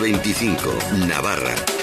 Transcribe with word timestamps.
25, 0.00 0.96
Navarra. 1.06 1.79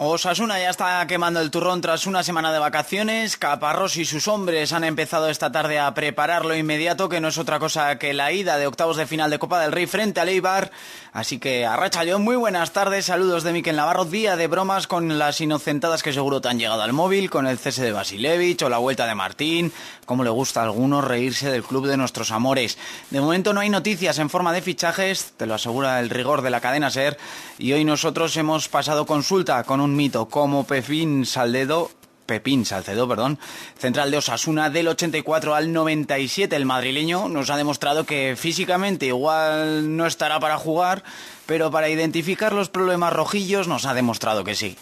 Osasuna 0.00 0.60
ya 0.60 0.70
está 0.70 1.04
quemando 1.08 1.40
el 1.40 1.50
turrón 1.50 1.80
tras 1.80 2.06
una 2.06 2.22
semana 2.22 2.52
de 2.52 2.60
vacaciones. 2.60 3.36
Caparrós 3.36 3.96
y 3.96 4.04
sus 4.04 4.28
hombres 4.28 4.72
han 4.72 4.84
empezado 4.84 5.28
esta 5.28 5.50
tarde 5.50 5.80
a 5.80 5.92
preparar 5.92 6.44
lo 6.44 6.54
inmediato, 6.54 7.08
que 7.08 7.20
no 7.20 7.26
es 7.26 7.36
otra 7.36 7.58
cosa 7.58 7.98
que 7.98 8.14
la 8.14 8.30
ida 8.30 8.58
de 8.58 8.68
octavos 8.68 8.96
de 8.96 9.08
final 9.08 9.28
de 9.28 9.40
Copa 9.40 9.60
del 9.60 9.72
Rey 9.72 9.86
frente 9.86 10.20
a 10.20 10.24
Leibar. 10.24 10.70
Así 11.12 11.40
que 11.40 11.66
arracha 11.66 12.04
León, 12.04 12.22
muy 12.22 12.36
buenas 12.36 12.70
tardes, 12.70 13.06
saludos 13.06 13.42
de 13.42 13.52
Miquel 13.52 13.74
Navarro. 13.74 14.04
Día 14.04 14.36
de 14.36 14.46
bromas 14.46 14.86
con 14.86 15.18
las 15.18 15.40
inocentadas 15.40 16.04
que 16.04 16.12
seguro 16.12 16.40
te 16.40 16.48
han 16.48 16.60
llegado 16.60 16.82
al 16.82 16.92
móvil, 16.92 17.28
con 17.28 17.48
el 17.48 17.58
cese 17.58 17.82
de 17.82 17.90
Basilevich 17.90 18.62
o 18.62 18.68
la 18.68 18.78
vuelta 18.78 19.04
de 19.04 19.16
Martín. 19.16 19.72
Como 20.06 20.22
le 20.22 20.30
gusta 20.30 20.60
a 20.60 20.64
algunos 20.64 21.04
reírse 21.04 21.50
del 21.50 21.64
club 21.64 21.88
de 21.88 21.96
nuestros 21.96 22.30
amores. 22.30 22.78
De 23.10 23.20
momento 23.20 23.52
no 23.52 23.60
hay 23.60 23.68
noticias 23.68 24.20
en 24.20 24.30
forma 24.30 24.52
de 24.52 24.62
fichajes, 24.62 25.32
te 25.36 25.46
lo 25.46 25.54
asegura 25.54 25.98
el 25.98 26.08
rigor 26.08 26.42
de 26.42 26.50
la 26.50 26.60
cadena 26.60 26.88
Ser. 26.88 27.18
Y 27.58 27.72
hoy 27.72 27.84
nosotros 27.84 28.36
hemos 28.36 28.68
pasado 28.68 29.04
consulta 29.04 29.64
con 29.64 29.80
un 29.80 29.87
mito 29.96 30.28
como 30.28 30.66
Pepín 30.66 31.26
Saldedo, 31.26 31.90
Pepín 32.28 32.66
Salcedo, 32.66 33.08
perdón, 33.08 33.38
central 33.78 34.10
de 34.10 34.18
Osasuna 34.18 34.68
del 34.68 34.88
84 34.88 35.54
al 35.54 35.72
97. 35.72 36.54
El 36.54 36.66
madrileño 36.66 37.28
nos 37.28 37.48
ha 37.48 37.56
demostrado 37.56 38.04
que 38.04 38.34
físicamente 38.36 39.06
igual 39.06 39.96
no 39.96 40.06
estará 40.06 40.38
para 40.38 40.58
jugar, 40.58 41.02
pero 41.46 41.70
para 41.70 41.88
identificar 41.88 42.52
los 42.52 42.68
problemas 42.68 43.14
rojillos 43.14 43.66
nos 43.66 43.86
ha 43.86 43.94
demostrado 43.94 44.44
que 44.44 44.54
sí. 44.54 44.76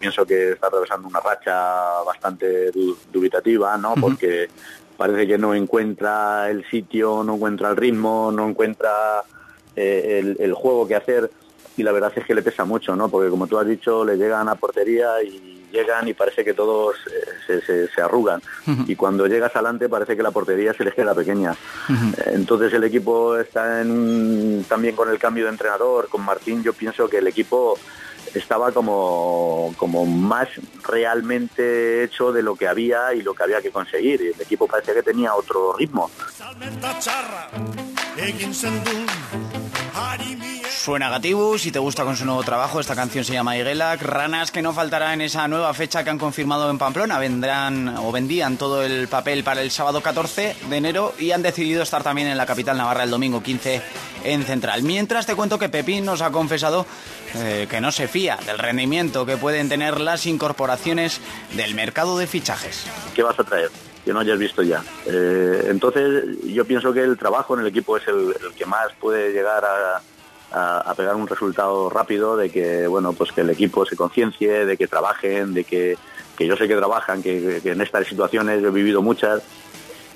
Pienso 0.00 0.26
que 0.26 0.52
está 0.52 0.66
atravesando 0.66 1.06
una 1.06 1.20
racha 1.20 2.02
bastante 2.04 2.72
dubitativa, 3.12 3.76
¿no? 3.76 3.94
Porque 3.94 4.48
parece 4.96 5.28
que 5.28 5.38
no 5.38 5.54
encuentra 5.54 6.50
el 6.50 6.68
sitio, 6.68 7.22
no 7.22 7.36
encuentra 7.36 7.70
el 7.70 7.76
ritmo, 7.76 8.32
no 8.32 8.48
encuentra 8.48 9.22
eh, 9.76 10.18
el, 10.20 10.36
el 10.40 10.52
juego 10.52 10.88
que 10.88 10.96
hacer 10.96 11.30
y 11.78 11.84
la 11.84 11.92
verdad 11.92 12.12
es 12.14 12.26
que 12.26 12.34
le 12.34 12.42
pesa 12.42 12.64
mucho, 12.64 12.96
¿no? 12.96 13.08
Porque 13.08 13.30
como 13.30 13.46
tú 13.46 13.56
has 13.56 13.66
dicho, 13.66 14.04
le 14.04 14.16
llegan 14.16 14.48
a 14.48 14.56
portería 14.56 15.22
y 15.22 15.64
llegan 15.70 16.08
y 16.08 16.14
parece 16.14 16.44
que 16.44 16.52
todos 16.52 16.96
eh, 17.48 17.88
se, 17.94 18.02
arrugan. 18.02 18.42
Y 18.86 18.96
cuando 18.96 19.26
llegas 19.28 19.54
adelante 19.54 19.88
parece 19.88 20.16
que 20.16 20.22
la 20.22 20.32
portería 20.32 20.74
se 20.74 20.84
les 20.84 20.94
queda 20.94 21.14
pequeña. 21.14 21.54
Entonces 22.26 22.72
el 22.72 22.82
equipo 22.82 23.38
está 23.38 23.80
en, 23.80 24.64
también 24.68 24.96
con 24.96 25.08
el 25.08 25.18
cambio 25.18 25.44
de 25.44 25.50
entrenador, 25.50 26.08
con 26.08 26.24
Martín, 26.24 26.64
yo 26.64 26.72
pienso 26.72 27.08
que 27.08 27.18
el 27.18 27.28
equipo 27.28 27.78
estaba 28.34 28.72
como, 28.72 29.72
como 29.76 30.04
más 30.04 30.48
realmente 30.86 32.02
hecho 32.02 32.32
de 32.32 32.42
lo 32.42 32.56
que 32.56 32.66
había 32.66 33.14
y 33.14 33.22
lo 33.22 33.34
que 33.34 33.44
había 33.44 33.62
que 33.62 33.70
conseguir. 33.70 34.20
El 34.20 34.40
equipo 34.40 34.66
parecía 34.66 34.94
que 34.94 35.02
tenía 35.04 35.34
otro 35.34 35.74
ritmo. 35.74 36.10
Suena 40.88 41.10
Gatibus, 41.10 41.60
si 41.60 41.70
te 41.70 41.78
gusta 41.78 42.04
con 42.04 42.16
su 42.16 42.24
nuevo 42.24 42.42
trabajo, 42.42 42.80
esta 42.80 42.94
canción 42.94 43.22
se 43.22 43.34
llama 43.34 43.58
Igelak. 43.58 44.00
Ranas 44.00 44.50
que 44.50 44.62
no 44.62 44.72
faltará 44.72 45.12
en 45.12 45.20
esa 45.20 45.46
nueva 45.46 45.74
fecha 45.74 46.02
que 46.02 46.08
han 46.08 46.18
confirmado 46.18 46.70
en 46.70 46.78
Pamplona. 46.78 47.18
Vendrán 47.18 47.88
o 47.98 48.10
vendían 48.10 48.56
todo 48.56 48.82
el 48.82 49.06
papel 49.06 49.44
para 49.44 49.60
el 49.60 49.70
sábado 49.70 50.00
14 50.00 50.56
de 50.70 50.76
enero 50.76 51.12
y 51.18 51.32
han 51.32 51.42
decidido 51.42 51.82
estar 51.82 52.02
también 52.02 52.28
en 52.28 52.38
la 52.38 52.46
capital 52.46 52.78
navarra 52.78 53.04
el 53.04 53.10
domingo 53.10 53.42
15 53.42 53.82
en 54.24 54.44
Central. 54.44 54.82
Mientras 54.82 55.26
te 55.26 55.34
cuento 55.34 55.58
que 55.58 55.68
Pepín 55.68 56.06
nos 56.06 56.22
ha 56.22 56.30
confesado 56.30 56.86
eh, 57.34 57.66
que 57.68 57.82
no 57.82 57.92
se 57.92 58.08
fía 58.08 58.38
del 58.46 58.58
rendimiento 58.58 59.26
que 59.26 59.36
pueden 59.36 59.68
tener 59.68 60.00
las 60.00 60.24
incorporaciones 60.24 61.20
del 61.52 61.74
mercado 61.74 62.16
de 62.16 62.26
fichajes. 62.26 62.86
¿Qué 63.14 63.22
vas 63.22 63.38
a 63.38 63.44
traer? 63.44 63.70
Que 64.08 64.14
no 64.14 64.20
hayas 64.20 64.38
visto 64.38 64.62
ya. 64.62 64.82
Eh, 65.04 65.66
entonces 65.68 66.24
yo 66.42 66.64
pienso 66.64 66.94
que 66.94 67.02
el 67.02 67.18
trabajo 67.18 67.52
en 67.52 67.60
el 67.60 67.66
equipo 67.66 67.98
es 67.98 68.08
el 68.08 68.34
que 68.56 68.64
más 68.64 68.88
puede 68.98 69.34
llegar 69.34 69.62
a, 69.66 70.00
a, 70.50 70.94
pegar 70.94 71.14
un 71.14 71.28
resultado 71.28 71.90
rápido, 71.90 72.34
de 72.34 72.48
que 72.48 72.86
bueno 72.86 73.12
pues 73.12 73.32
que 73.32 73.42
el 73.42 73.50
equipo 73.50 73.84
se 73.84 73.96
conciencie, 73.96 74.64
de 74.64 74.78
que 74.78 74.86
trabajen, 74.86 75.52
de 75.52 75.64
que, 75.64 75.98
yo 76.38 76.56
sé 76.56 76.66
que 76.66 76.76
trabajan, 76.76 77.22
que, 77.22 77.60
en 77.62 77.80
estas 77.82 78.06
situaciones 78.06 78.64
he 78.64 78.70
vivido 78.70 79.02
muchas 79.02 79.42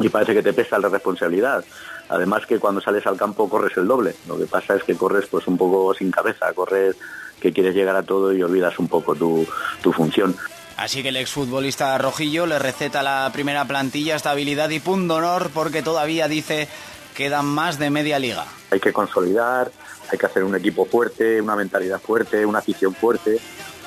y 0.01 0.09
parece 0.09 0.33
que 0.33 0.43
te 0.43 0.55
pesa 0.55 0.79
la 0.79 0.89
responsabilidad. 0.89 1.63
Además 2.09 2.47
que 2.47 2.59
cuando 2.59 2.81
sales 2.81 3.07
al 3.07 3.19
campo 3.19 3.47
corres 3.47 3.77
el 3.77 3.87
doble. 3.87 4.15
Lo 4.27 4.39
que 4.39 4.47
pasa 4.47 4.75
es 4.75 4.85
que 4.85 4.97
corres 4.97 5.27
pues 5.27 5.47
un 5.47 5.59
poco 5.59 5.93
sin 5.93 6.11
cabeza, 6.11 6.51
corres 6.55 6.97
que 7.39 7.53
quieres 7.53 7.75
llegar 7.75 7.97
a 7.97 8.03
todo 8.03 8.33
y 8.33 8.43
olvidas 8.43 8.79
un 8.79 8.89
poco 8.89 9.15
tu, 9.15 9.47
tu 9.83 9.93
función. 9.93 10.35
Así 10.83 11.01
que 11.01 11.11
el 11.11 11.17
exfutbolista 11.17 11.97
Rojillo 11.97 12.45
le 12.45 12.59
receta 12.59 13.05
la 13.05 13.31
primera 13.33 13.65
plantilla, 13.67 14.17
estabilidad 14.17 14.69
y 14.71 14.81
punto 14.81 15.15
honor 15.15 15.51
porque 15.55 15.81
todavía 15.81 16.27
dice 16.27 16.67
quedan 17.15 17.47
más 17.47 17.79
de 17.79 17.89
media 17.89 18.19
liga. 18.19 18.47
Hay 18.73 18.81
que 18.81 18.93
consolidar, 18.93 19.71
hay 20.11 20.19
que 20.19 20.27
hacer 20.27 20.43
un 20.43 20.57
equipo 20.57 20.85
fuerte, 20.85 21.41
una 21.41 21.55
mentalidad 21.55 22.01
fuerte, 22.01 22.45
una 22.45 22.59
afición 22.59 22.97
fuerte 22.97 23.39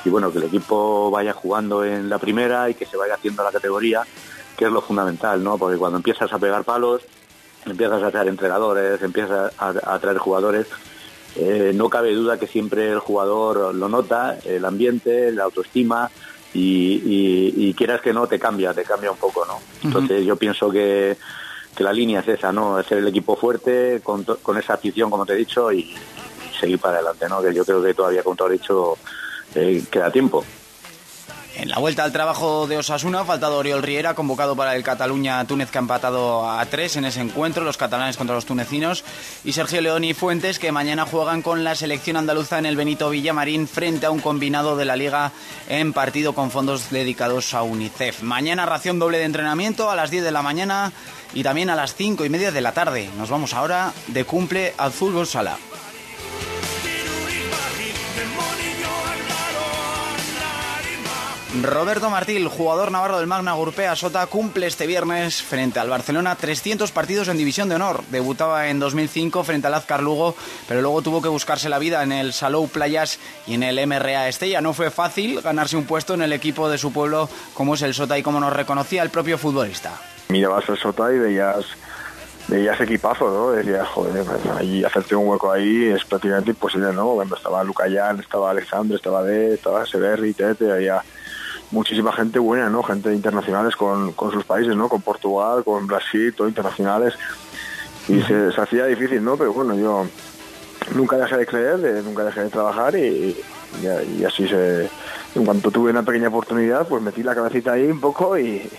y 0.06 0.10
bueno, 0.10 0.32
que 0.32 0.38
el 0.38 0.46
equipo 0.46 1.12
vaya 1.12 1.34
jugando 1.34 1.84
en 1.84 2.08
la 2.08 2.18
primera 2.18 2.70
y 2.70 2.76
que 2.76 2.86
se 2.86 2.96
vaya 2.96 3.16
haciendo 3.16 3.44
la 3.44 3.52
categoría, 3.52 4.04
que 4.56 4.64
es 4.64 4.72
lo 4.72 4.82
fundamental, 4.82 5.44
¿no? 5.44 5.58
Porque 5.58 5.78
cuando 5.78 5.98
empiezas 5.98 6.32
a 6.32 6.40
pegar 6.40 6.64
palos, 6.64 7.02
empiezas 7.66 8.02
a 8.04 8.10
traer 8.10 8.30
entrenadores, 8.30 9.02
empiezas 9.02 9.52
a, 9.58 10.00
traer 10.00 10.18
jugadores, 10.18 10.68
eh, 11.36 11.74
no 11.76 11.90
cabe 11.90 12.14
duda 12.14 12.40
que 12.40 12.48
siempre 12.48 12.90
el 12.90 13.00
jugador 13.00 13.76
lo 13.76 13.90
nota, 13.90 14.38
el 14.46 14.64
ambiente, 14.64 15.34
la 15.34 15.44
autoestima, 15.44 16.10
y, 16.56 17.74
quieras 17.78 18.02
que 18.02 18.14
no, 18.14 18.28
te 18.28 18.40
cambia, 18.40 18.74
te 18.74 18.84
cambia 18.84 19.12
un 19.12 19.18
poco, 19.18 19.46
¿no? 19.46 19.60
Entonces 19.84 20.26
yo 20.26 20.36
pienso 20.36 20.72
que 20.72 21.18
que 21.76 21.84
la 21.84 21.92
línea 21.92 22.22
es 22.22 22.28
esa, 22.30 22.52
¿no? 22.52 22.80
Es 22.80 22.90
el 22.92 23.06
equipo 23.08 23.36
fuerte, 23.36 24.00
con, 24.02 24.24
con 24.24 24.58
esa 24.58 24.76
afición, 24.76 25.12
como 25.12 25.26
te 25.26 25.34
he 25.34 25.36
dicho, 25.36 25.72
y, 25.72 25.94
seguir 26.60 26.80
para 26.80 26.96
adelante, 26.96 27.28
¿no? 27.30 27.42
Que 27.42 27.54
yo 27.54 27.66
creo 27.66 27.84
que 27.84 27.94
todavía, 27.94 28.24
como 28.24 28.36
te 28.36 28.46
he 28.46 28.50
dicho, 28.52 28.98
eh, 29.56 29.84
queda 29.92 30.12
tiempo. 30.12 30.44
En 31.58 31.70
la 31.70 31.80
vuelta 31.80 32.04
al 32.04 32.12
trabajo 32.12 32.68
de 32.68 32.78
Osasuna 32.78 33.22
ha 33.22 33.26
faltado 33.26 33.58
Oriol 33.58 33.82
Riera, 33.82 34.14
convocado 34.14 34.58
para 34.58 34.76
el 34.76 34.84
Cataluña-Túnez, 34.84 35.72
que 35.72 35.78
ha 35.78 35.82
empatado 35.82 36.50
a 36.50 36.66
tres 36.66 36.98
en 36.98 37.06
ese 37.06 37.22
encuentro, 37.22 37.64
los 37.64 37.78
catalanes 37.78 38.18
contra 38.18 38.36
los 38.36 38.46
tunecinos, 38.46 39.06
y 39.46 39.54
Sergio 39.54 39.80
León 39.80 40.04
y 40.04 40.14
Fuentes, 40.14 40.60
que 40.60 40.74
mañana 40.74 41.06
juegan 41.06 41.42
con 41.42 41.64
la 41.64 41.74
selección 41.76 42.18
andaluza 42.18 42.60
en 42.60 42.66
el 42.66 42.76
Benito 42.76 43.10
Villamarín 43.10 43.70
frente 43.70 44.06
a 44.06 44.12
un 44.12 44.20
combinado 44.20 44.76
de 44.76 44.84
la 44.84 44.98
Liga 44.98 45.32
en 45.70 45.94
partido 45.94 46.34
con 46.34 46.52
fondos 46.52 46.90
dedicados 46.90 47.54
a 47.54 47.64
UNICEF. 47.64 48.22
Mañana 48.22 48.66
ración 48.66 49.00
doble 49.00 49.20
de 49.20 49.24
entrenamiento 49.24 49.90
a 49.90 49.96
las 49.96 50.12
10 50.12 50.26
de 50.26 50.32
la 50.32 50.42
mañana 50.42 50.92
y 51.34 51.44
también 51.44 51.70
a 51.70 51.76
las 51.76 51.96
5 51.96 52.26
y 52.26 52.30
media 52.30 52.52
de 52.52 52.62
la 52.62 52.74
tarde. 52.74 53.10
Nos 53.18 53.30
vamos 53.30 53.54
ahora 53.54 53.94
de 54.08 54.26
cumple 54.26 54.74
al 54.78 54.92
fútbol 54.92 55.26
sala. 55.26 55.58
Roberto 61.64 62.10
Martil, 62.10 62.48
jugador 62.50 62.92
navarro 62.92 63.18
del 63.18 63.28
Magna 63.28 63.54
Gurpea 63.54 63.96
Sota, 63.96 64.26
cumple 64.28 64.68
este 64.68 64.88
viernes 64.88 65.42
frente 65.42 65.80
al 65.80 65.90
Barcelona 65.90 66.36
300 66.36 66.92
partidos 66.92 67.30
en 67.30 67.38
División 67.38 67.70
de 67.70 67.76
Honor. 67.76 68.04
Debutaba 68.10 68.68
en 68.68 68.80
2005 68.80 69.44
frente 69.44 69.68
al 69.68 69.74
Azcar 69.74 70.04
Lugo, 70.04 70.36
pero 70.68 70.82
luego 70.82 71.02
tuvo 71.02 71.22
que 71.22 71.30
buscarse 71.30 71.70
la 71.70 71.80
vida 71.80 72.04
en 72.04 72.12
el 72.12 72.34
Salou 72.34 72.68
Playas 72.68 73.20
y 73.48 73.54
en 73.54 73.64
el 73.64 73.88
MRA 73.88 74.28
Estella. 74.28 74.60
No 74.60 74.74
fue 74.74 74.92
fácil 74.92 75.42
ganarse 75.42 75.78
un 75.78 75.86
puesto 75.86 76.14
en 76.14 76.24
el 76.24 76.34
equipo 76.34 76.70
de 76.70 76.78
su 76.78 76.92
pueblo 76.92 77.30
como 77.54 77.76
es 77.76 77.82
el 77.84 77.94
Sota 77.94 78.18
y 78.18 78.24
como 78.24 78.40
nos 78.40 78.54
reconocía 78.54 79.02
el 79.04 79.10
propio 79.10 79.38
futbolista. 79.38 79.94
Mirabas 80.30 80.68
el 80.70 80.78
Sota 80.78 81.14
y 81.14 81.20
veías 81.20 81.66
veías 82.48 82.80
equipazo, 82.82 83.30
¿no? 83.30 83.52
Decías, 83.52 83.88
joder, 83.88 84.24
pues 84.24 84.58
ahí 84.58 84.84
hacerte 84.84 85.16
un 85.16 85.28
hueco 85.28 85.52
ahí 85.52 85.86
es 85.86 86.04
prácticamente 86.06 86.52
imposible, 86.52 86.94
¿no? 86.94 87.14
Cuando 87.14 87.36
estaba 87.36 87.64
Lucayán, 87.64 88.20
estaba 88.20 88.52
Alexandre, 88.52 88.98
estaba 88.98 89.24
D, 89.24 89.56
estaba 89.56 89.86
Severri, 89.86 90.34
Tete, 90.34 90.72
había 90.72 91.02
muchísima 91.72 92.12
gente 92.12 92.40
buena, 92.40 92.70
¿no? 92.70 92.84
Gente 92.84 93.14
internacionales 93.14 93.76
con, 93.76 94.14
con 94.14 94.32
sus 94.32 94.44
países, 94.44 94.76
¿no? 94.76 94.90
Con 94.90 95.02
Portugal, 95.02 95.64
con 95.64 95.88
Brasil, 95.88 96.34
todo 96.34 96.48
internacionales. 96.48 97.14
Y 98.08 98.22
se, 98.22 98.50
hacía 98.60 98.86
difícil, 98.86 99.24
¿no? 99.24 99.36
Pero 99.38 99.54
bueno, 99.54 99.76
yo 99.76 100.06
nunca 100.94 101.18
dejé 101.18 101.38
de 101.38 101.46
creer, 101.46 102.04
nunca 102.04 102.24
dejé 102.24 102.44
de 102.44 102.50
trabajar 102.50 102.96
y, 102.96 103.36
y, 103.82 104.24
así 104.24 104.48
se... 104.48 104.90
En 105.36 105.44
cuanto 105.44 105.70
tuve 105.70 105.92
una 105.92 106.04
pequeña 106.04 106.30
oportunidad, 106.30 106.88
pues 106.88 107.04
metí 107.04 107.22
la 107.22 107.36
cabecita 107.36 107.74
ahí 107.74 107.92
un 107.92 108.00
poco 108.00 108.38
y, 108.38 108.70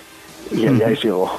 y 0.50 0.66
ahí 0.66 0.96
sigo. 0.96 1.38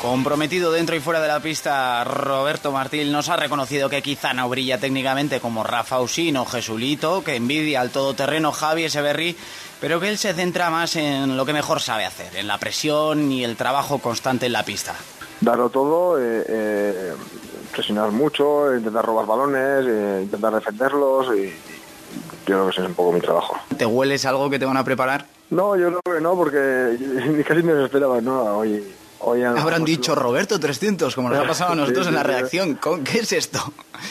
Comprometido 0.00 0.72
dentro 0.72 0.96
y 0.96 1.00
fuera 1.00 1.20
de 1.20 1.28
la 1.28 1.40
pista, 1.40 2.02
Roberto 2.04 2.72
Martín 2.72 3.12
nos 3.12 3.28
ha 3.28 3.36
reconocido 3.36 3.90
que 3.90 4.00
quizá 4.00 4.32
no 4.32 4.48
brilla 4.48 4.80
técnicamente 4.80 5.40
como 5.40 5.62
Rafa 5.62 6.00
Usino 6.00 6.42
o 6.42 6.46
Jesulito, 6.46 7.22
que 7.22 7.36
envidia 7.36 7.82
al 7.82 7.90
todoterreno 7.90 8.50
Javi 8.50 8.84
Eseberri, 8.84 9.36
pero 9.78 10.00
que 10.00 10.08
él 10.08 10.16
se 10.16 10.32
centra 10.32 10.70
más 10.70 10.96
en 10.96 11.36
lo 11.36 11.44
que 11.44 11.52
mejor 11.52 11.80
sabe 11.80 12.06
hacer, 12.06 12.34
en 12.36 12.46
la 12.46 12.56
presión 12.56 13.30
y 13.30 13.44
el 13.44 13.56
trabajo 13.56 13.98
constante 13.98 14.46
en 14.46 14.54
la 14.54 14.64
pista. 14.64 14.94
Darlo 15.42 15.68
todo, 15.68 16.18
eh, 16.18 16.44
eh, 16.48 17.12
presionar 17.70 18.10
mucho, 18.10 18.74
intentar 18.74 19.04
robar 19.04 19.26
balones, 19.26 19.84
eh, 19.86 20.20
intentar 20.22 20.54
defenderlos 20.54 21.26
y, 21.36 21.52
yo 22.46 22.56
creo 22.56 22.64
que 22.64 22.70
ese 22.70 22.80
es 22.80 22.86
un 22.86 22.94
poco 22.94 23.12
mi 23.12 23.20
trabajo. 23.20 23.58
¿Te 23.76 23.84
hueles 23.84 24.24
algo 24.24 24.48
que 24.48 24.58
te 24.58 24.64
van 24.64 24.78
a 24.78 24.84
preparar? 24.84 25.26
No, 25.50 25.76
yo 25.76 25.88
creo 25.88 26.16
que 26.16 26.22
no, 26.22 26.34
porque 26.36 27.44
casi 27.46 27.62
no 27.62 27.74
se 27.74 27.84
esperaba 27.84 28.18
nada 28.22 28.56
Habrán 29.22 29.84
dicho 29.84 30.14
Roberto 30.14 30.58
300, 30.58 31.14
como 31.14 31.28
nos 31.28 31.38
ha 31.38 31.46
pasado 31.46 31.72
a 31.72 31.74
nosotros 31.76 32.06
en 32.06 32.14
la 32.14 32.22
redacción. 32.22 32.78
¿Qué 33.04 33.18
es 33.18 33.32
esto? 33.32 33.58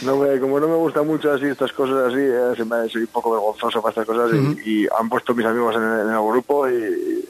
No, 0.03 0.17
como 0.39 0.59
no 0.59 0.67
me 0.67 0.75
gusta 0.75 1.01
mucho 1.01 1.33
así 1.33 1.45
estas 1.45 1.73
cosas 1.73 2.11
así, 2.11 2.19
eh, 2.19 2.89
soy 2.91 3.01
un 3.01 3.07
poco 3.07 3.31
vergonzoso 3.31 3.81
para 3.81 3.91
estas 3.91 4.05
cosas 4.05 4.31
y, 4.63 4.87
han 4.87 5.09
puesto 5.09 5.33
mis 5.33 5.45
amigos 5.45 5.75
en 5.75 5.81
el, 5.81 6.21
grupo 6.21 6.69
y, 6.69 6.73
y, 6.73 7.25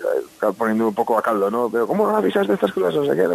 poniendo 0.58 0.90
un 0.90 0.94
poco 0.94 1.18
a 1.18 1.22
caldo, 1.22 1.50
¿no? 1.50 1.70
Pero 1.70 1.88
¿cómo 1.88 2.06
no 2.06 2.18
avisas 2.18 2.48
de 2.48 2.56
estas 2.56 2.74
cosas? 2.74 2.96
O 2.96 3.06
sea, 3.06 3.16
que 3.16 3.28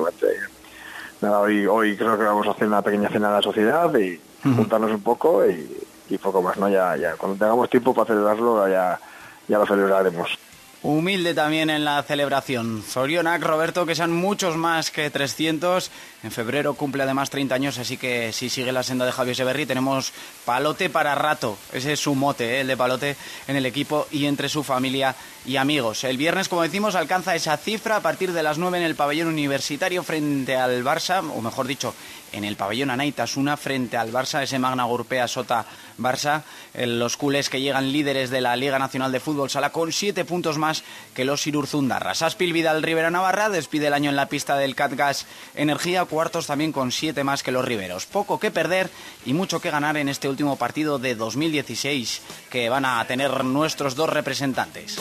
nada, 1.23 1.41
hoy, 1.41 1.67
hoy 1.67 1.97
creo 1.97 2.19
que 2.19 2.25
vamos 2.25 2.47
a 2.47 2.51
hacer 2.51 2.69
una 2.69 2.83
pequeña 2.83 3.09
cena 3.09 3.29
de 3.29 3.35
la 3.37 3.43
sociedad 3.43 3.95
y 3.97 4.21
juntarnos 4.43 4.91
un 4.91 5.03
poco 5.03 5.47
y, 5.47 5.87
y, 6.11 6.19
poco 6.19 6.43
más, 6.43 6.59
¿no? 6.59 6.69
Ya, 6.69 6.97
ya, 6.97 7.15
cuando 7.17 7.39
tengamos 7.39 7.71
tiempo 7.71 7.95
para 7.95 8.09
celebrarlo 8.09 8.69
ya, 8.69 9.01
ya 9.49 9.59
lo 9.59 9.67
celebraremos. 9.67 10.39
Humilde 10.87 11.33
también 11.33 11.71
en 11.71 11.83
la 11.83 12.03
celebración. 12.03 12.85
Zorionak, 12.87 13.43
Roberto, 13.43 13.87
que 13.87 13.95
sean 13.95 14.13
muchos 14.13 14.59
más 14.59 14.91
que 14.91 15.09
300. 15.09 15.91
En 16.23 16.31
febrero 16.31 16.75
cumple 16.75 17.05
además 17.05 17.31
30 17.31 17.55
años, 17.55 17.79
así 17.79 17.97
que 17.97 18.35
si 18.35 18.51
sigue 18.51 18.71
la 18.71 18.83
senda 18.83 19.07
de 19.07 19.13
Javier 19.13 19.35
Severri, 19.35 19.65
tenemos 19.65 20.13
palote 20.45 20.91
para 20.91 21.15
rato. 21.15 21.57
Ese 21.73 21.95
es 21.95 22.01
su 22.01 22.15
mote, 22.15 22.57
¿eh? 22.57 22.61
el 22.61 22.67
de 22.67 22.77
palote 22.77 23.17
en 23.49 23.57
el 23.57 23.65
equipo 23.65 24.07
y 24.11 24.27
entre 24.27 24.51
su 24.51 24.63
familia 24.63 25.17
y 25.47 25.57
amigos. 25.57 26.05
El 26.05 26.19
viernes, 26.19 26.51
como 26.51 26.63
decimos, 26.63 26.97
alcanza 26.97 27.35
esa 27.35 27.57
cifra 27.57 27.97
a 27.97 28.01
partir 28.01 28.35
de 28.35 28.43
las 28.43 28.59
9 28.59 28.77
en 28.77 28.85
el 28.85 28.95
pabellón 28.95 29.29
universitario 29.29 30.03
frente 30.03 30.57
al 30.57 30.85
Barça, 30.85 31.21
o 31.35 31.41
mejor 31.41 31.67
dicho, 31.67 31.95
en 32.33 32.45
el 32.45 32.57
pabellón 32.57 32.91
Anaitasuna 32.91 33.57
frente 33.57 33.97
al 33.97 34.13
Barça, 34.13 34.43
ese 34.43 34.59
Magna 34.59 34.85
Gurpea 34.85 35.29
Sota 35.29 35.65
Barça, 35.99 36.43
los 36.75 37.17
culés 37.17 37.49
que 37.49 37.61
llegan 37.61 37.93
líderes 37.93 38.31
de 38.31 38.41
la 38.41 38.57
Liga 38.57 38.79
Nacional 38.79 39.13
de 39.13 39.21
Fútbol 39.21 39.51
Sala 39.51 39.71
con 39.71 39.93
siete 39.93 40.25
puntos 40.25 40.59
más 40.59 40.74
que 41.15 41.25
los 41.25 41.47
Irurzundarras. 41.47 42.23
Aspil 42.23 42.53
Vidal 42.53 42.83
Rivera 42.83 43.11
Navarra 43.11 43.51
despide 43.51 43.89
el 43.89 43.95
año 43.95 44.11
en 44.11 44.17
la 44.17 44.29
pista 44.29 44.57
del 44.57 44.75
Catgas 44.75 45.27
Energía, 45.55 46.05
cuartos 46.07 46.47
también 46.47 46.73
con 46.73 46.91
siete 46.91 47.23
más 47.23 47.43
que 47.43 47.53
los 47.53 47.65
Riveros. 47.65 48.07
Poco 48.07 48.41
que 48.41 48.51
perder 48.51 48.91
y 49.25 49.35
mucho 49.35 49.61
que 49.61 49.71
ganar 49.71 49.97
en 49.97 50.09
este 50.09 50.29
último 50.29 50.57
partido 50.57 50.99
de 50.99 51.15
2016 51.15 52.23
que 52.51 52.69
van 52.69 52.85
a 52.85 53.05
tener 53.07 53.45
nuestros 53.45 53.95
dos 53.95 54.11
representantes. 54.11 54.99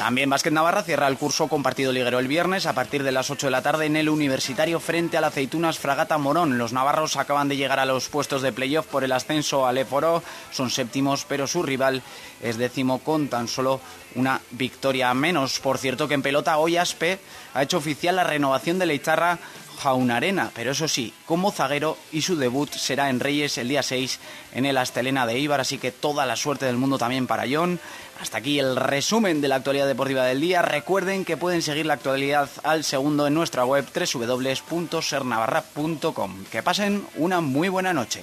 También 0.00 0.30
Básquet 0.30 0.54
Navarra 0.54 0.82
cierra 0.82 1.08
el 1.08 1.18
curso 1.18 1.46
con 1.46 1.62
partido 1.62 1.92
liguero 1.92 2.18
el 2.18 2.26
viernes 2.26 2.64
a 2.64 2.72
partir 2.72 3.02
de 3.02 3.12
las 3.12 3.28
8 3.28 3.48
de 3.48 3.50
la 3.50 3.60
tarde 3.60 3.84
en 3.84 3.96
el 3.96 4.08
Universitario 4.08 4.80
frente 4.80 5.18
al 5.18 5.24
Aceitunas 5.24 5.78
Fragata 5.78 6.16
Morón. 6.16 6.56
Los 6.56 6.72
navarros 6.72 7.18
acaban 7.18 7.48
de 7.50 7.58
llegar 7.58 7.78
a 7.78 7.84
los 7.84 8.08
puestos 8.08 8.40
de 8.40 8.50
playoff 8.50 8.86
por 8.86 9.04
el 9.04 9.12
ascenso 9.12 9.66
al 9.66 9.76
Eporo. 9.76 10.22
Son 10.52 10.70
séptimos, 10.70 11.26
pero 11.28 11.46
su 11.46 11.62
rival 11.62 12.00
es 12.40 12.56
décimo 12.56 13.00
con 13.00 13.28
tan 13.28 13.46
solo 13.46 13.82
una 14.14 14.40
victoria 14.52 15.12
menos. 15.12 15.60
Por 15.60 15.76
cierto 15.76 16.08
que 16.08 16.14
en 16.14 16.22
pelota 16.22 16.56
hoy 16.56 16.78
Aspe 16.78 17.18
ha 17.52 17.62
hecho 17.62 17.76
oficial 17.76 18.16
la 18.16 18.24
renovación 18.24 18.78
de 18.78 18.86
Leicharra 18.86 19.38
Jaunarena, 19.80 20.50
pero 20.54 20.72
eso 20.72 20.88
sí, 20.88 21.14
como 21.26 21.50
zaguero 21.50 21.96
y 22.12 22.22
su 22.22 22.36
debut 22.36 22.70
será 22.70 23.08
en 23.08 23.18
Reyes 23.18 23.56
el 23.58 23.68
día 23.68 23.82
6 23.82 24.20
en 24.54 24.66
el 24.66 24.76
Astelena 24.76 25.26
de 25.26 25.38
Ibar, 25.38 25.60
así 25.60 25.78
que 25.78 25.90
toda 25.90 26.26
la 26.26 26.36
suerte 26.36 26.66
del 26.66 26.76
mundo 26.76 26.98
también 26.98 27.26
para 27.26 27.46
John. 27.50 27.80
Hasta 28.20 28.38
aquí 28.38 28.58
el 28.58 28.74
resumen 28.76 29.40
de 29.40 29.48
la 29.48 29.54
actualidad 29.56 29.86
deportiva 29.86 30.24
del 30.24 30.42
día. 30.42 30.60
Recuerden 30.60 31.24
que 31.24 31.38
pueden 31.38 31.62
seguir 31.62 31.86
la 31.86 31.94
actualidad 31.94 32.50
al 32.62 32.84
segundo 32.84 33.26
en 33.26 33.32
nuestra 33.32 33.64
web 33.64 33.86
www.sernavarra.com. 33.92 36.44
Que 36.52 36.62
pasen 36.62 37.06
una 37.16 37.40
muy 37.40 37.70
buena 37.70 37.94
noche. 37.94 38.22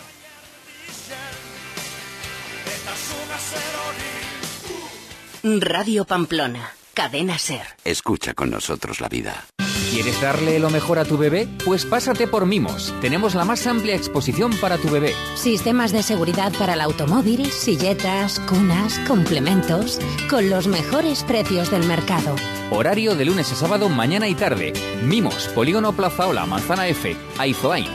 Radio 5.43 6.05
Pamplona, 6.05 6.73
cadena 6.93 7.39
Ser. 7.39 7.65
Escucha 7.83 8.35
con 8.35 8.51
nosotros 8.51 9.01
la 9.01 9.09
vida. 9.09 9.47
¿Quieres 9.89 10.21
darle 10.21 10.59
lo 10.59 10.69
mejor 10.69 10.99
a 10.99 11.05
tu 11.05 11.17
bebé? 11.17 11.47
Pues 11.63 11.85
pásate 11.85 12.27
por 12.27 12.45
Mimos. 12.45 12.93
Tenemos 13.01 13.35
la 13.35 13.45
más 13.45 13.65
amplia 13.67 13.95
exposición 13.95 14.51
para 14.59 14.77
tu 14.77 14.89
bebé. 14.89 15.13
Sistemas 15.35 15.91
de 15.91 16.03
seguridad 16.03 16.51
para 16.59 16.73
el 16.73 16.81
automóvil, 16.81 17.49
silletas, 17.51 18.39
cunas, 18.41 18.99
complementos, 19.07 19.99
con 20.29 20.49
los 20.49 20.67
mejores 20.67 21.23
precios 21.23 21.71
del 21.71 21.87
mercado. 21.87 22.35
Horario 22.69 23.15
de 23.15 23.25
lunes 23.25 23.51
a 23.51 23.55
sábado, 23.55 23.87
mañana 23.89 24.27
y 24.27 24.35
tarde. 24.35 24.73
Mimos, 25.03 25.47
Polígono 25.49 25.93
Plaza 25.93 26.27
Ola, 26.27 26.45
Manzana 26.45 26.87
F, 26.87 27.15
Aizoain. 27.37 27.87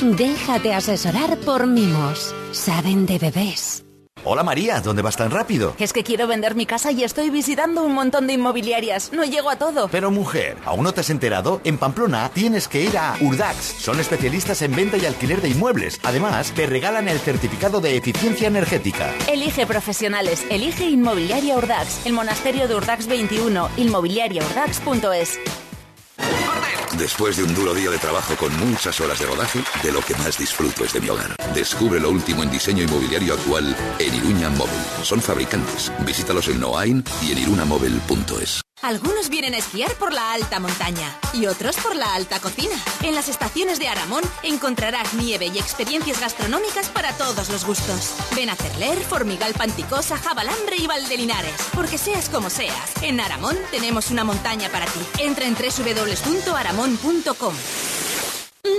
Déjate 0.00 0.74
asesorar 0.74 1.38
por 1.38 1.66
Mimos. 1.66 2.34
Saben 2.50 3.06
de 3.06 3.18
bebés. 3.18 3.85
Hola 4.28 4.42
María, 4.42 4.80
¿dónde 4.80 5.02
vas 5.02 5.16
tan 5.16 5.30
rápido? 5.30 5.76
Es 5.78 5.92
que 5.92 6.02
quiero 6.02 6.26
vender 6.26 6.56
mi 6.56 6.66
casa 6.66 6.90
y 6.90 7.04
estoy 7.04 7.30
visitando 7.30 7.84
un 7.84 7.94
montón 7.94 8.26
de 8.26 8.32
inmobiliarias. 8.32 9.12
No 9.12 9.24
llego 9.24 9.50
a 9.50 9.56
todo. 9.56 9.86
Pero 9.86 10.10
mujer, 10.10 10.56
¿aún 10.64 10.82
no 10.82 10.92
te 10.92 11.02
has 11.02 11.10
enterado? 11.10 11.60
En 11.62 11.78
Pamplona 11.78 12.28
tienes 12.34 12.66
que 12.66 12.82
ir 12.82 12.98
a 12.98 13.14
Urdax. 13.20 13.56
Son 13.78 14.00
especialistas 14.00 14.62
en 14.62 14.74
venta 14.74 14.96
y 14.96 15.06
alquiler 15.06 15.40
de 15.40 15.50
inmuebles. 15.50 16.00
Además, 16.02 16.50
te 16.56 16.66
regalan 16.66 17.06
el 17.06 17.20
certificado 17.20 17.80
de 17.80 17.96
eficiencia 17.96 18.48
energética. 18.48 19.14
Elige 19.28 19.64
profesionales, 19.64 20.44
elige 20.50 20.90
Inmobiliaria 20.90 21.56
Urdax. 21.56 22.04
El 22.04 22.14
monasterio 22.14 22.66
de 22.66 22.74
Urdax 22.74 23.06
21, 23.06 23.68
inmobiliariaurdax.es. 23.76 25.38
Después 26.98 27.36
de 27.36 27.44
un 27.44 27.54
duro 27.54 27.74
día 27.74 27.90
de 27.90 27.98
trabajo 27.98 28.34
con 28.36 28.56
muchas 28.58 29.00
horas 29.00 29.18
de 29.18 29.26
rodaje, 29.26 29.60
de 29.82 29.92
lo 29.92 30.00
que 30.00 30.14
más 30.14 30.38
disfruto 30.38 30.84
es 30.84 30.92
de 30.92 31.00
mi 31.00 31.08
hogar. 31.10 31.36
Descubre 31.54 32.00
lo 32.00 32.10
último 32.10 32.42
en 32.42 32.50
diseño 32.50 32.84
inmobiliario 32.84 33.34
actual 33.34 33.76
en 33.98 34.14
Iruña 34.14 34.48
Móvil. 34.50 34.80
Son 35.02 35.20
fabricantes. 35.20 35.92
Visítalos 36.06 36.48
en 36.48 36.60
Noain 36.60 37.04
y 37.22 37.32
en 37.32 37.38
irunamóvil.es. 37.38 38.65
Algunos 38.82 39.30
vienen 39.30 39.54
a 39.54 39.58
esquiar 39.58 39.90
por 39.94 40.12
la 40.12 40.34
alta 40.34 40.60
montaña 40.60 41.18
y 41.32 41.46
otros 41.46 41.76
por 41.76 41.96
la 41.96 42.14
alta 42.14 42.40
cocina. 42.40 42.74
En 43.02 43.14
las 43.14 43.28
estaciones 43.28 43.78
de 43.78 43.88
Aramón 43.88 44.22
encontrarás 44.42 45.14
nieve 45.14 45.46
y 45.46 45.58
experiencias 45.58 46.20
gastronómicas 46.20 46.90
para 46.90 47.14
todos 47.14 47.48
los 47.48 47.64
gustos. 47.64 48.12
Ven 48.34 48.50
a 48.50 48.54
Cerler, 48.54 48.98
Formigal 48.98 49.54
Panticosa, 49.54 50.18
Jabalambre 50.18 50.76
y 50.76 50.86
Valdelinares. 50.86 51.54
Porque 51.74 51.96
seas 51.96 52.28
como 52.28 52.50
seas, 52.50 53.02
en 53.02 53.18
Aramón 53.18 53.56
tenemos 53.70 54.10
una 54.10 54.24
montaña 54.24 54.68
para 54.68 54.84
ti. 54.84 55.00
Entra 55.18 55.46
en 55.46 55.54
www.aramón.com. 55.54 57.54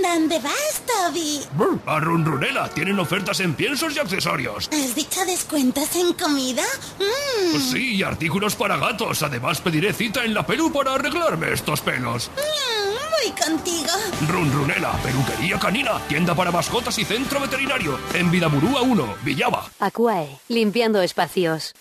¿Dónde 0.04 0.39
vas, 0.39 0.81
Toby? 0.86 1.42
A 1.86 2.00
Runrunela. 2.00 2.69
Tienen 2.69 3.00
ofertas 3.00 3.39
en 3.39 3.54
piensos 3.54 3.95
y 3.95 4.00
accesorios. 4.00 4.69
¿Has 4.72 4.95
dicho 4.95 5.24
descuentos 5.25 5.95
en 5.95 6.13
comida? 6.13 6.63
Mm. 7.00 7.58
Sí, 7.60 7.96
y 7.96 8.03
artículos 8.03 8.56
para 8.56 8.77
gatos. 8.77 9.22
Además, 9.24 9.62
pediré 9.62 9.94
cita 9.94 10.24
en 10.24 10.34
la 10.34 10.46
Perú 10.46 10.72
para 10.72 10.96
arreglarme 10.96 11.53
estos 11.53 11.82
pelos. 11.82 12.29
Mm, 12.36 12.76
voy 13.17 13.31
contigo. 13.31 13.89
Runrunela, 14.27 14.91
peluquería 15.03 15.59
canina, 15.59 16.00
tienda 16.07 16.36
para 16.36 16.51
mascotas 16.51 16.97
y 17.00 17.05
centro 17.05 17.39
veterinario. 17.39 17.97
En 18.13 18.29
Vidaburúa 18.31 18.81
1, 18.81 19.15
Villaba. 19.24 19.65
Aquae, 19.79 20.39
limpiando 20.47 21.01
espacios. 21.01 21.74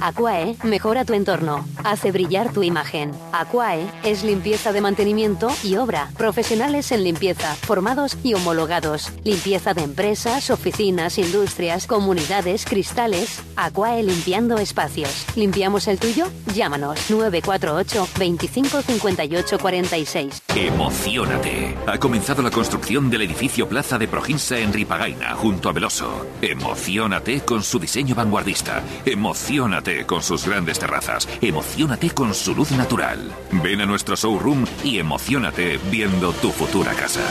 Aquae 0.00 0.56
mejora 0.64 1.04
tu 1.04 1.14
entorno, 1.14 1.66
hace 1.84 2.12
brillar 2.12 2.52
tu 2.52 2.62
imagen. 2.62 3.12
Aquae 3.32 3.86
es 4.04 4.22
limpieza 4.24 4.72
de 4.72 4.80
mantenimiento 4.80 5.50
y 5.62 5.76
obra. 5.76 6.10
Profesionales 6.16 6.92
en 6.92 7.04
limpieza, 7.04 7.54
formados 7.54 8.16
y 8.22 8.34
homologados. 8.34 9.12
Limpieza 9.24 9.74
de 9.74 9.82
empresas, 9.82 10.50
oficinas, 10.50 11.18
industrias, 11.18 11.86
comunidades, 11.86 12.64
cristales. 12.64 13.40
Aquae 13.56 14.02
limpiando 14.02 14.58
espacios. 14.58 15.26
¿Limpiamos 15.36 15.88
el 15.88 15.98
tuyo? 15.98 16.26
Llámanos 16.54 17.10
948 17.10 18.08
25 18.18 18.82
58 18.82 19.58
46. 19.58 20.42
Emocionate. 20.74 21.76
Ha 21.86 21.98
comenzado 21.98 22.42
la 22.42 22.50
construcción 22.50 23.10
del 23.10 23.22
edificio 23.22 23.68
Plaza 23.68 23.98
de 23.98 24.08
Proginsa 24.08 24.58
en 24.58 24.72
Ripagaina, 24.72 25.34
junto 25.34 25.68
a 25.68 25.72
Veloso. 25.72 26.26
Emocionate 26.40 27.40
con 27.40 27.62
su 27.62 27.78
diseño 27.78 28.14
vanguardista. 28.14 28.82
Emocionate 29.04 30.06
con 30.06 30.22
sus 30.22 30.46
grandes 30.46 30.78
terrazas. 30.78 31.28
Emocionate 31.40 32.10
con 32.10 32.34
su 32.34 32.54
luz 32.54 32.70
natural. 32.72 33.32
Ven 33.62 33.80
a 33.80 33.86
nuestro 33.86 34.16
showroom 34.16 34.64
y 34.84 34.98
emocionate 34.98 35.78
viendo 35.90 36.32
tu 36.34 36.50
futura 36.50 36.92
casa. 36.92 37.24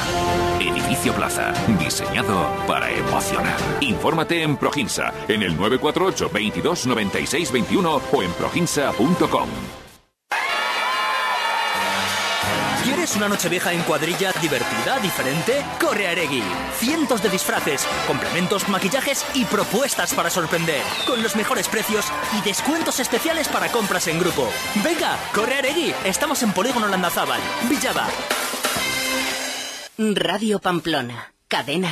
Edificio 0.59 1.13
Plaza, 1.13 1.53
diseñado 1.79 2.47
para 2.67 2.91
emocionar. 2.91 3.57
Infórmate 3.81 4.43
en 4.43 4.57
Proginsa, 4.57 5.13
en 5.27 5.43
el 5.43 5.55
948 5.55 6.29
22 6.31 6.87
96 6.87 7.51
21 7.51 8.01
o 8.11 8.23
en 8.23 8.31
proginsa.com. 8.33 9.78
¿Quieres 12.83 13.15
una 13.15 13.27
noche 13.27 13.49
vieja 13.49 13.73
en 13.73 13.81
cuadrilla 13.83 14.31
divertida, 14.41 14.99
diferente? 14.99 15.65
Corre 15.79 16.07
a 16.07 16.11
Eregui. 16.11 16.43
Cientos 16.77 17.21
de 17.21 17.29
disfraces, 17.29 17.85
complementos, 18.07 18.67
maquillajes 18.69 19.25
y 19.33 19.45
propuestas 19.45 20.13
para 20.13 20.29
sorprender. 20.29 20.81
Con 21.05 21.21
los 21.21 21.35
mejores 21.35 21.67
precios 21.67 22.05
y 22.37 22.41
descuentos 22.41 22.99
especiales 22.99 23.47
para 23.47 23.71
compras 23.71 24.07
en 24.07 24.19
grupo. 24.19 24.49
Venga, 24.83 25.17
corre 25.33 25.55
a 25.55 25.59
Eregui. 25.59 25.93
Estamos 26.05 26.43
en 26.43 26.53
Polígono 26.53 26.87
Landazábal, 26.87 27.41
Villaba. 27.69 28.07
Radio 29.97 30.59
Pamplona, 30.59 31.33
cadena 31.47 31.87